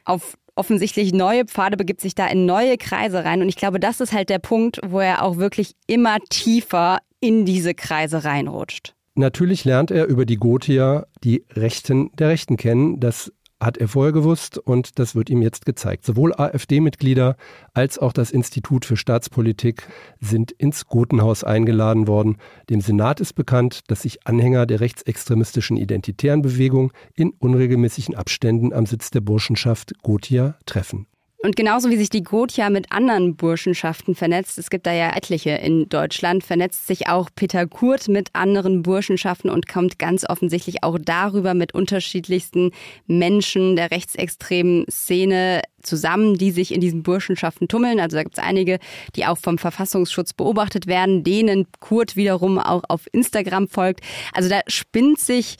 [0.03, 3.43] auf offensichtlich neue Pfade, begibt sich da in neue Kreise rein.
[3.43, 7.45] Und ich glaube, das ist halt der Punkt, wo er auch wirklich immer tiefer in
[7.45, 8.95] diese Kreise reinrutscht.
[9.15, 12.99] Natürlich lernt er über die Gotia die Rechten der Rechten kennen.
[12.99, 16.06] Das hat er vorher gewusst und das wird ihm jetzt gezeigt.
[16.06, 17.38] Sowohl AfD-Mitglieder
[17.73, 19.88] als auch das Institut für Staatspolitik
[20.19, 22.38] sind ins Gotenhaus eingeladen worden.
[22.69, 28.86] Dem Senat ist bekannt, dass sich Anhänger der rechtsextremistischen identitären Bewegung in unregelmäßigen Abständen am
[28.86, 31.08] Sitz der Burschenschaft Gotia treffen.
[31.45, 35.51] Und genauso wie sich die Gotia mit anderen Burschenschaften vernetzt, es gibt da ja etliche
[35.51, 40.97] in Deutschland, vernetzt sich auch Peter Kurt mit anderen Burschenschaften und kommt ganz offensichtlich auch
[40.99, 42.71] darüber mit unterschiedlichsten
[43.05, 47.99] Menschen der rechtsextremen Szene zusammen, die sich in diesen Burschenschaften tummeln.
[47.99, 48.79] Also da gibt es einige,
[49.15, 54.01] die auch vom Verfassungsschutz beobachtet werden, denen Kurt wiederum auch auf Instagram folgt.
[54.34, 55.58] Also da spinnt sich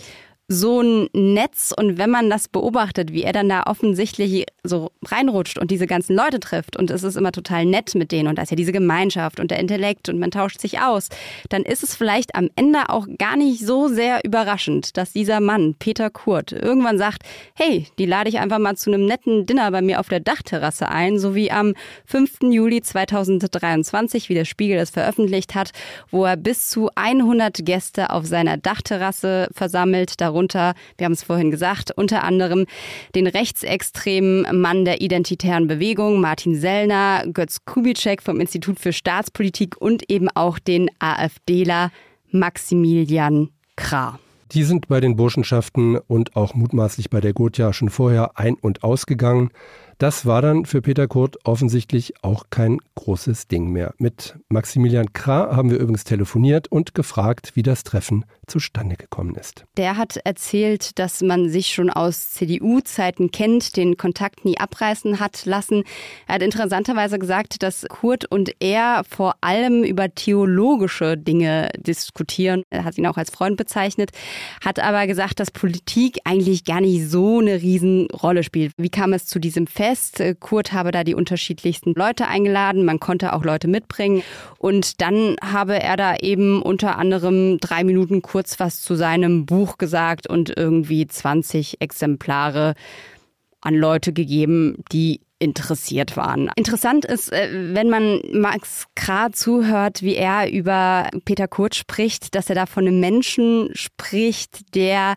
[0.48, 5.58] so ein Netz und wenn man das beobachtet, wie er dann da offensichtlich so reinrutscht
[5.58, 8.44] und diese ganzen Leute trifft und es ist immer total nett mit denen und da
[8.44, 11.10] ist ja diese Gemeinschaft und der Intellekt und man tauscht sich aus,
[11.50, 15.76] dann ist es vielleicht am Ende auch gar nicht so sehr überraschend, dass dieser Mann,
[15.80, 17.24] Peter Kurt, irgendwann sagt,
[17.56, 20.90] hey, die lade ich einfach mal zu einem netten Dinner bei mir auf der Dachterrasse
[20.90, 21.74] ein, so wie am
[22.06, 22.44] 5.
[22.52, 25.72] Juli 2023, wie der Spiegel es veröffentlicht hat,
[26.12, 31.52] wo er bis zu 100 Gäste auf seiner Dachterrasse versammelt, darunter, wir haben es vorhin
[31.52, 32.66] gesagt, unter anderem
[33.16, 40.10] den rechtsextremen Mann der identitären Bewegung, Martin Sellner, Götz Kubitschek vom Institut für Staatspolitik und
[40.10, 41.92] eben auch den AfDler
[42.32, 44.20] Maximilian Krah.
[44.52, 48.84] Die sind bei den Burschenschaften und auch mutmaßlich bei der Gotia schon vorher ein- und
[48.84, 49.50] ausgegangen.
[49.98, 53.94] Das war dann für Peter Kurt offensichtlich auch kein großes Ding mehr.
[53.98, 59.64] Mit Maximilian Krah haben wir übrigens telefoniert und gefragt, wie das Treffen zustande gekommen ist.
[59.78, 65.46] Der hat erzählt, dass man sich schon aus CDU-Zeiten kennt, den Kontakt nie abreißen hat
[65.46, 65.84] lassen.
[66.28, 72.64] Er hat interessanterweise gesagt, dass Kurt und er vor allem über theologische Dinge diskutieren.
[72.70, 74.12] Er hat ihn auch als Freund bezeichnet,
[74.64, 78.74] hat aber gesagt, dass Politik eigentlich gar nicht so eine Riesenrolle spielt.
[78.78, 79.85] Wie kam es zu diesem Fest?
[79.86, 80.24] Fest.
[80.40, 82.86] Kurt habe da die unterschiedlichsten Leute eingeladen.
[82.86, 84.24] Man konnte auch Leute mitbringen.
[84.58, 89.78] Und dann habe er da eben unter anderem drei Minuten kurz was zu seinem Buch
[89.78, 92.74] gesagt und irgendwie 20 Exemplare
[93.62, 96.50] an Leute gegeben, die interessiert waren.
[96.56, 102.50] Interessant ist, äh, wenn man Max Krah zuhört, wie er über Peter Kurt spricht, dass
[102.50, 105.16] er da von einem Menschen spricht, der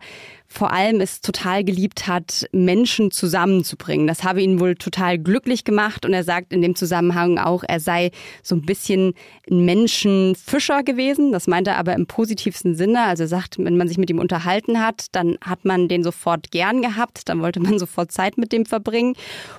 [0.51, 4.07] vor allem es total geliebt hat, Menschen zusammenzubringen.
[4.07, 7.81] Das habe ihn wohl total glücklich gemacht und er sagt in dem Zusammenhang auch, er
[7.81, 8.11] sei
[8.43, 9.13] so ein bisschen
[9.51, 11.33] ein Menschenfischer gewesen.
[11.33, 13.03] Das meint er aber im positivsten Sinne.
[13.03, 16.51] Also er sagt, wenn man sich mit ihm unterhalten hat, dann hat man den sofort
[16.51, 19.15] gern gehabt, dann wollte man sofort Zeit mit dem verbringen.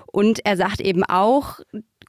[0.07, 1.59] Und er sagt eben auch,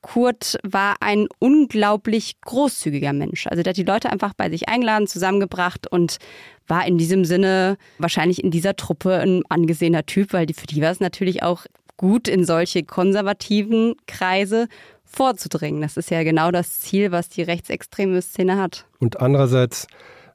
[0.02, 3.46] Kurt war ein unglaublich großzügiger Mensch.
[3.46, 6.18] Also der hat die Leute einfach bei sich eingeladen, zusammengebracht und
[6.66, 10.90] war in diesem Sinne wahrscheinlich in dieser Truppe ein angesehener Typ, weil für die war
[10.90, 14.68] es natürlich auch gut in solche konservativen Kreise
[15.04, 15.82] vorzudringen.
[15.82, 18.86] Das ist ja genau das Ziel, was die rechtsextreme Szene hat.
[19.00, 19.86] Und andererseits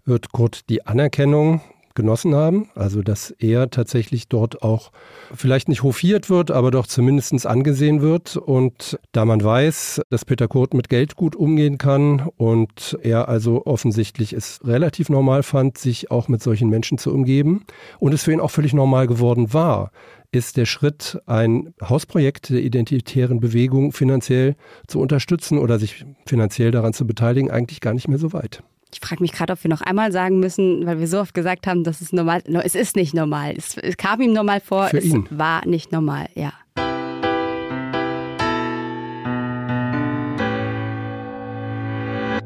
[0.06, 1.62] wird Kurt die Anerkennung
[1.96, 2.70] genossen haben.
[2.76, 4.92] Also dass er tatsächlich dort auch
[5.34, 8.38] vielleicht nicht hofiert wird, aber doch zumindest angesehen wird.
[8.38, 13.66] Und da man weiß, dass Peter Kurt mit Geld gut umgehen kann und er also
[13.66, 17.66] offensichtlich es relativ normal fand, sich auch mit solchen Menschen zu umgeben
[18.00, 19.92] und es für ihn auch völlig normal geworden war,
[20.32, 24.56] ist der Schritt, ein Hausprojekt der identitären Bewegung finanziell
[24.88, 28.62] zu unterstützen oder sich finanziell daran zu beteiligen, eigentlich gar nicht mehr so weit.
[28.94, 31.68] Ich frage mich gerade, ob wir noch einmal sagen müssen, weil wir so oft gesagt
[31.68, 32.56] haben, dass es normal ist.
[32.66, 33.54] Es ist nicht normal.
[33.58, 35.28] Es, es kam ihm normal vor, Für es ihn.
[35.32, 36.54] war nicht normal, ja.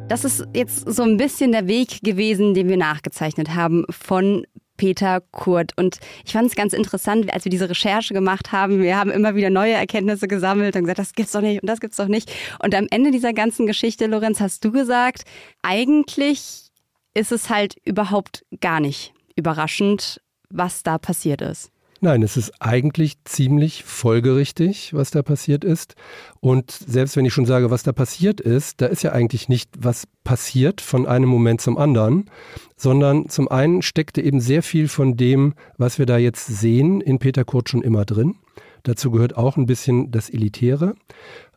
[0.07, 4.43] Das ist jetzt so ein bisschen der Weg gewesen, den wir nachgezeichnet haben von
[4.79, 5.77] Peter Kurt.
[5.77, 8.81] Und ich fand es ganz interessant, als wir diese Recherche gemacht haben.
[8.81, 11.81] Wir haben immer wieder neue Erkenntnisse gesammelt und gesagt, das gibt's doch nicht und das
[11.81, 12.31] gibt's doch nicht.
[12.63, 15.23] Und am Ende dieser ganzen Geschichte, Lorenz, hast du gesagt,
[15.61, 16.71] eigentlich
[17.13, 21.71] ist es halt überhaupt gar nicht überraschend, was da passiert ist.
[22.01, 25.95] Nein, es ist eigentlich ziemlich folgerichtig, was da passiert ist.
[26.39, 29.69] Und selbst wenn ich schon sage, was da passiert ist, da ist ja eigentlich nicht
[29.77, 32.29] was passiert von einem Moment zum anderen,
[32.77, 37.19] sondern zum einen steckte eben sehr viel von dem, was wir da jetzt sehen, in
[37.19, 38.35] Peter Kurt schon immer drin.
[38.83, 40.95] Dazu gehört auch ein bisschen das Elitäre.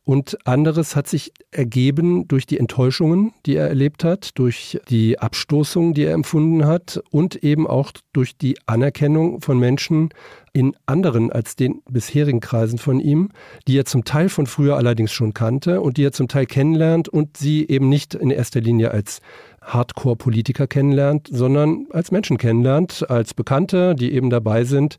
[0.05, 5.95] Und anderes hat sich ergeben durch die Enttäuschungen, die er erlebt hat, durch die Abstoßung,
[5.95, 10.09] die er empfunden hat und eben auch durch die Anerkennung von Menschen
[10.53, 13.29] in anderen als den bisherigen Kreisen von ihm,
[13.69, 17.09] die er zum Teil von früher allerdings schon kannte und die er zum Teil kennenlernt
[17.09, 19.21] und sie eben nicht in erster Linie als
[19.61, 24.99] Hardcore-Politiker kennenlernt, sondern als Menschen kennenlernt, als Bekannte, die eben dabei sind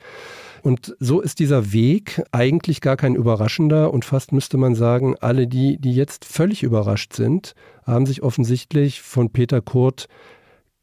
[0.63, 5.45] und so ist dieser Weg eigentlich gar kein überraschender und fast müsste man sagen, alle
[5.45, 7.53] die, die jetzt völlig überrascht sind,
[7.85, 10.07] haben sich offensichtlich von Peter Kurt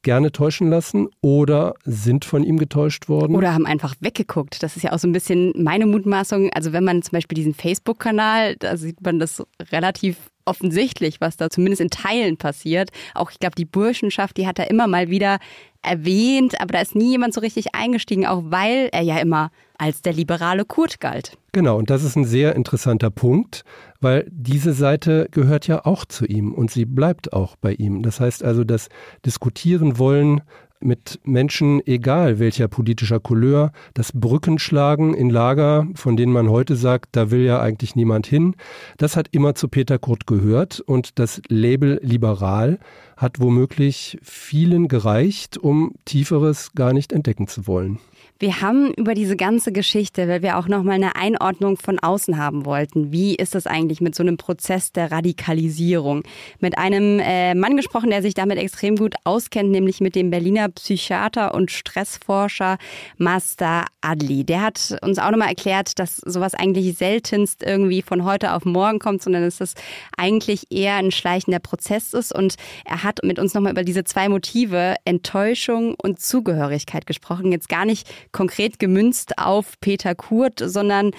[0.03, 3.35] gerne täuschen lassen oder sind von ihm getäuscht worden.
[3.35, 4.63] Oder haben einfach weggeguckt.
[4.63, 6.51] Das ist ja auch so ein bisschen meine Mutmaßung.
[6.55, 11.49] Also wenn man zum Beispiel diesen Facebook-Kanal, da sieht man das relativ offensichtlich, was da
[11.49, 12.91] zumindest in Teilen passiert.
[13.15, 15.39] Auch ich glaube, die Burschenschaft, die hat da immer mal wieder
[15.83, 20.03] erwähnt, aber da ist nie jemand so richtig eingestiegen, auch weil er ja immer als
[20.03, 21.39] der liberale Kurt galt.
[21.53, 23.65] Genau, und das ist ein sehr interessanter Punkt,
[24.01, 28.03] weil diese Seite gehört ja auch zu ihm und sie bleibt auch bei ihm.
[28.03, 28.89] Das heißt also, das
[29.25, 30.43] Diskutieren wollen
[30.81, 37.11] mit Menschen, egal welcher politischer Couleur, das Brückenschlagen in Lager, von denen man heute sagt,
[37.13, 38.57] da will ja eigentlich niemand hin,
[38.99, 42.79] das hat immer zu Peter Kurt gehört und das Label liberal
[43.17, 47.99] hat womöglich vielen gereicht, um Tieferes gar nicht entdecken zu wollen.
[48.41, 52.39] Wir haben über diese ganze Geschichte, weil wir auch noch mal eine Einordnung von außen
[52.39, 53.13] haben wollten.
[53.13, 56.23] Wie ist das eigentlich mit so einem Prozess der Radikalisierung?
[56.59, 60.71] Mit einem äh, Mann gesprochen, der sich damit extrem gut auskennt, nämlich mit dem Berliner
[60.71, 62.79] Psychiater und Stressforscher
[63.19, 64.45] Master Adli.
[64.45, 68.65] Der hat uns auch noch mal erklärt, dass sowas eigentlich seltenst irgendwie von heute auf
[68.65, 69.75] morgen kommt, sondern dass das
[70.17, 72.35] eigentlich eher ein schleichender Prozess ist.
[72.35, 72.55] Und
[72.87, 77.53] er hat mit uns noch mal über diese zwei Motive Enttäuschung und Zugehörigkeit gesprochen.
[77.53, 81.13] Jetzt gar nicht konkret gemünzt auf Peter Kurt, sondern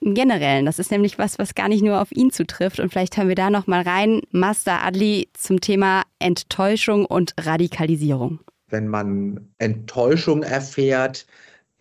[0.00, 0.66] im Generellen.
[0.66, 2.78] Das ist nämlich was, was gar nicht nur auf ihn zutrifft.
[2.80, 4.20] Und vielleicht hören wir da noch mal rein.
[4.30, 8.40] Master Adli zum Thema Enttäuschung und Radikalisierung.
[8.68, 11.26] Wenn man Enttäuschung erfährt,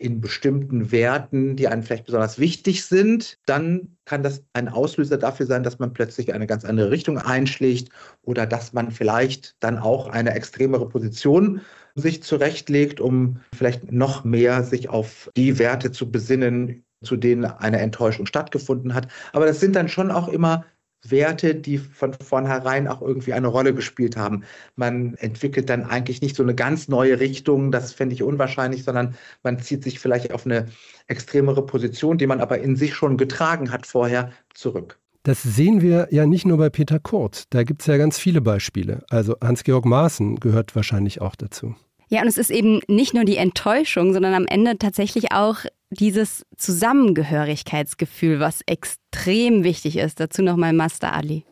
[0.04, 5.46] in bestimmten Werten, die einem vielleicht besonders wichtig sind, dann kann das ein Auslöser dafür
[5.46, 7.90] sein, dass man plötzlich eine ganz andere Richtung einschlägt
[8.22, 11.62] oder dass man vielleicht dann auch eine extremere Position
[11.96, 17.80] sich zurechtlegt, um vielleicht noch mehr sich auf die Werte zu besinnen, zu denen eine
[17.80, 19.08] Enttäuschung stattgefunden hat.
[19.32, 20.66] Aber das sind dann schon auch immer
[21.04, 24.44] Werte, die von vornherein auch irgendwie eine Rolle gespielt haben.
[24.76, 29.16] Man entwickelt dann eigentlich nicht so eine ganz neue Richtung, das fände ich unwahrscheinlich, sondern
[29.44, 30.68] man zieht sich vielleicht auf eine
[31.08, 35.00] extremere Position, die man aber in sich schon getragen hat vorher, zurück.
[35.24, 37.46] Das sehen wir ja nicht nur bei Peter Kurt.
[37.52, 39.04] Da gibt es ja ganz viele Beispiele.
[39.10, 41.76] Also Hans-Georg Maaßen gehört wahrscheinlich auch dazu.
[42.10, 45.60] Ja, und es ist eben nicht nur die Enttäuschung, sondern am Ende tatsächlich auch
[45.94, 50.20] dieses Zusammengehörigkeitsgefühl, was extrem wichtig ist.
[50.20, 51.46] Dazu nochmal Master Ali.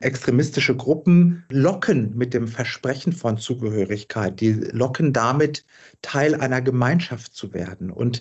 [0.00, 4.40] Extremistische Gruppen locken mit dem Versprechen von Zugehörigkeit.
[4.40, 5.64] Die locken damit,
[6.02, 7.90] Teil einer Gemeinschaft zu werden.
[7.90, 8.20] Und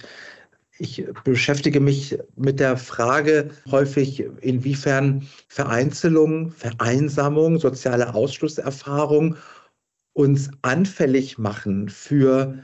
[0.80, 9.36] ich beschäftige mich mit der Frage häufig, inwiefern Vereinzelung, Vereinsamung, soziale Ausschlusserfahrung
[10.14, 12.58] uns anfällig machen für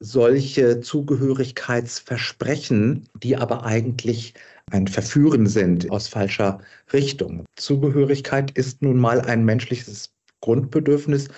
[0.00, 4.34] solche Zugehörigkeitsversprechen, die aber eigentlich
[4.70, 6.60] ein Verführen sind aus falscher
[6.92, 7.44] Richtung.
[7.56, 11.28] Zugehörigkeit ist nun mal ein menschliches Grundbedürfnis.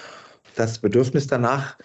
[0.55, 1.77] Das Bedürfnis danach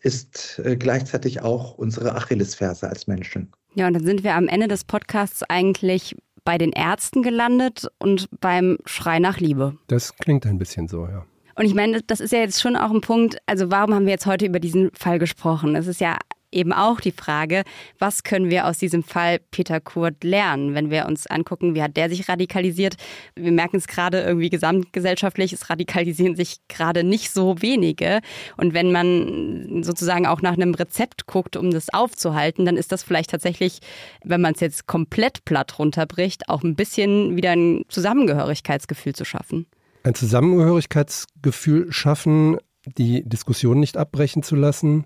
[0.00, 3.52] ist äh, gleichzeitig auch unsere Achillesferse als Menschen.
[3.74, 8.28] Ja, und dann sind wir am Ende des Podcasts eigentlich bei den Ärzten gelandet und
[8.40, 9.76] beim Schrei nach Liebe.
[9.86, 11.24] Das klingt ein bisschen so, ja.
[11.54, 14.12] Und ich meine, das ist ja jetzt schon auch ein Punkt, also warum haben wir
[14.12, 15.76] jetzt heute über diesen Fall gesprochen?
[15.76, 16.16] Es ist ja
[16.52, 17.62] eben auch die Frage,
[17.98, 21.96] was können wir aus diesem Fall Peter Kurt lernen, wenn wir uns angucken, wie hat
[21.96, 22.96] der sich radikalisiert.
[23.34, 28.20] Wir merken es gerade irgendwie gesamtgesellschaftlich, es radikalisieren sich gerade nicht so wenige.
[28.56, 33.02] Und wenn man sozusagen auch nach einem Rezept guckt, um das aufzuhalten, dann ist das
[33.02, 33.80] vielleicht tatsächlich,
[34.22, 39.66] wenn man es jetzt komplett platt runterbricht, auch ein bisschen wieder ein Zusammengehörigkeitsgefühl zu schaffen.
[40.04, 42.58] Ein Zusammengehörigkeitsgefühl schaffen,
[42.98, 45.04] die Diskussion nicht abbrechen zu lassen,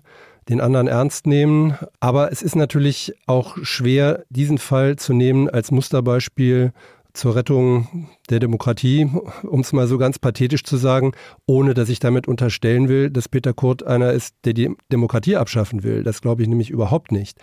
[0.49, 1.77] den anderen ernst nehmen.
[1.99, 6.73] Aber es ist natürlich auch schwer, diesen Fall zu nehmen als Musterbeispiel
[7.13, 9.09] zur Rettung der Demokratie,
[9.43, 11.13] um es mal so ganz pathetisch zu sagen,
[11.47, 15.83] ohne dass ich damit unterstellen will, dass Peter Kurt einer ist, der die Demokratie abschaffen
[15.83, 16.03] will.
[16.03, 17.39] Das glaube ich nämlich überhaupt nicht.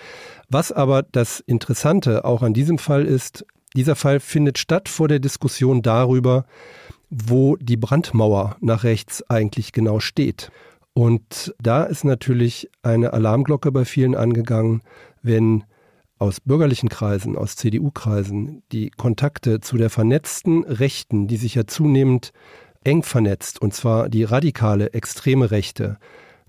[0.49, 3.45] Was aber das Interessante auch an diesem Fall ist,
[3.75, 6.47] dieser Fall findet statt vor der Diskussion darüber,
[7.15, 10.51] wo die Brandmauer nach rechts eigentlich genau steht.
[10.93, 14.83] Und da ist natürlich eine Alarmglocke bei vielen angegangen,
[15.23, 15.65] wenn
[16.19, 22.33] aus bürgerlichen Kreisen, aus CDU-Kreisen die Kontakte zu der vernetzten Rechten, die sich ja zunehmend
[22.85, 25.99] eng vernetzt, und zwar die radikale, extreme Rechte,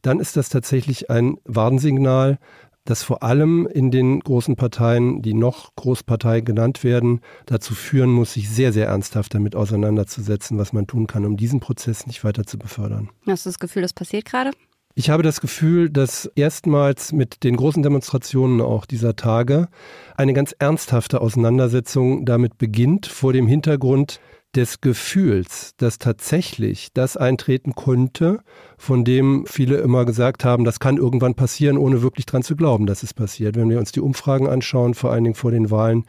[0.02, 2.38] dann ist das tatsächlich ein Warnsignal,
[2.86, 8.34] das vor allem in den großen Parteien, die noch Großpartei genannt werden, dazu führen muss,
[8.34, 12.46] sich sehr, sehr ernsthaft damit auseinanderzusetzen, was man tun kann, um diesen Prozess nicht weiter
[12.46, 13.10] zu befördern.
[13.28, 14.52] Hast du das Gefühl, das passiert gerade?
[14.98, 19.68] Ich habe das Gefühl, dass erstmals mit den großen Demonstrationen auch dieser Tage
[20.16, 24.22] eine ganz ernsthafte Auseinandersetzung damit beginnt, vor dem Hintergrund
[24.56, 28.40] des Gefühls, dass tatsächlich das eintreten konnte,
[28.78, 32.86] von dem viele immer gesagt haben, das kann irgendwann passieren, ohne wirklich dran zu glauben,
[32.86, 33.56] dass es passiert.
[33.56, 36.06] Wenn wir uns die Umfragen anschauen, vor allen Dingen vor den Wahlen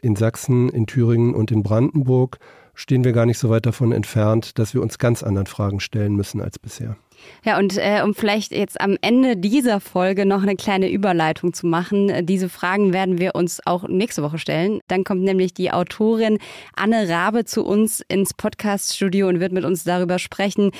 [0.00, 2.38] in Sachsen, in Thüringen und in Brandenburg,
[2.74, 6.14] stehen wir gar nicht so weit davon entfernt, dass wir uns ganz anderen Fragen stellen
[6.14, 6.96] müssen als bisher.
[7.44, 11.66] Ja, und äh, um vielleicht jetzt am Ende dieser Folge noch eine kleine Überleitung zu
[11.66, 14.80] machen, äh, diese Fragen werden wir uns auch nächste Woche stellen.
[14.88, 16.38] Dann kommt nämlich die Autorin
[16.74, 20.72] Anne Rabe zu uns ins Podcaststudio und wird mit uns darüber sprechen,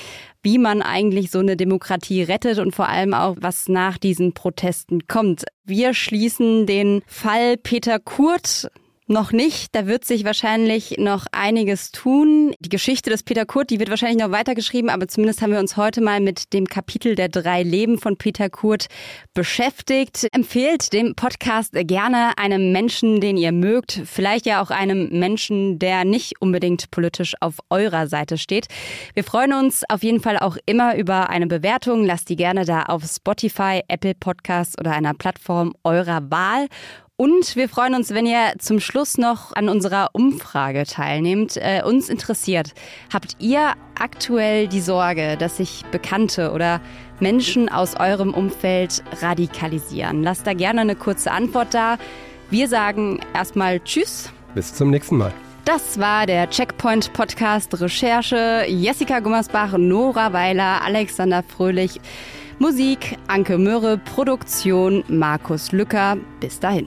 [0.42, 5.06] wie man eigentlich so eine Demokratie rettet und vor allem auch, was nach diesen Protesten
[5.06, 5.44] kommt.
[5.64, 8.70] Wir schließen den Fall Peter Kurt
[9.08, 9.74] noch nicht.
[9.74, 12.52] Da wird sich wahrscheinlich noch einiges tun.
[12.60, 15.76] Die Geschichte des Peter Kurt, die wird wahrscheinlich noch weitergeschrieben, aber zumindest haben wir uns
[15.76, 18.86] heute mal mit dem Kapitel der drei Leben von Peter Kurt
[19.34, 20.28] beschäftigt.
[20.32, 26.04] Empfehlt dem Podcast gerne einem Menschen, den ihr mögt, vielleicht ja auch einem Menschen, der
[26.04, 28.68] nicht unbedingt politisch auf eurer Seite steht.
[29.14, 32.04] Wir freuen uns auf jeden Fall auch immer über eine Bewertung.
[32.04, 36.68] Lasst die gerne da auf Spotify, Apple Podcasts oder einer Plattform eurer Wahl.
[37.20, 41.56] Und wir freuen uns, wenn ihr zum Schluss noch an unserer Umfrage teilnehmt.
[41.56, 42.74] Äh, uns interessiert,
[43.12, 46.80] habt ihr aktuell die Sorge, dass sich Bekannte oder
[47.18, 50.22] Menschen aus eurem Umfeld radikalisieren?
[50.22, 51.98] Lasst da gerne eine kurze Antwort da.
[52.50, 54.32] Wir sagen erstmal Tschüss.
[54.54, 55.32] Bis zum nächsten Mal.
[55.64, 58.64] Das war der Checkpoint Podcast Recherche.
[58.68, 62.00] Jessica Gummersbach, Nora Weiler, Alexander Fröhlich.
[62.60, 66.16] Musik Anke Möhre, Produktion Markus Lücker.
[66.38, 66.86] Bis dahin.